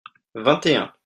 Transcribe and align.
vingt 0.33 0.65
et 0.65 0.75
un. 0.77 0.91